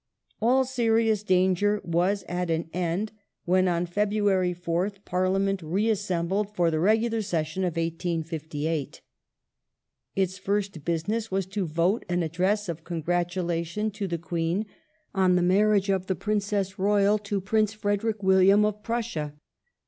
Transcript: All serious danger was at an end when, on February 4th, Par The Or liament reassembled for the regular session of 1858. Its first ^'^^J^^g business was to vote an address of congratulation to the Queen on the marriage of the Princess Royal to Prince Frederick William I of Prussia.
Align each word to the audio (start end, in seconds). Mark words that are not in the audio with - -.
All 0.41 0.65
serious 0.65 1.21
danger 1.21 1.79
was 1.83 2.23
at 2.27 2.49
an 2.49 2.71
end 2.73 3.11
when, 3.45 3.67
on 3.67 3.85
February 3.85 4.51
4th, 4.51 5.05
Par 5.05 5.29
The 5.29 5.35
Or 5.35 5.37
liament 5.39 5.59
reassembled 5.61 6.55
for 6.55 6.71
the 6.71 6.79
regular 6.79 7.21
session 7.21 7.61
of 7.63 7.75
1858. 7.77 9.01
Its 10.15 10.39
first 10.39 10.71
^'^^J^^g 10.73 10.83
business 10.85 11.29
was 11.29 11.45
to 11.45 11.67
vote 11.67 12.03
an 12.09 12.23
address 12.23 12.67
of 12.67 12.83
congratulation 12.83 13.91
to 13.91 14.07
the 14.07 14.17
Queen 14.17 14.65
on 15.13 15.35
the 15.35 15.43
marriage 15.43 15.91
of 15.91 16.07
the 16.07 16.15
Princess 16.15 16.79
Royal 16.79 17.19
to 17.19 17.39
Prince 17.39 17.73
Frederick 17.73 18.23
William 18.23 18.65
I 18.65 18.69
of 18.69 18.81
Prussia. 18.81 19.35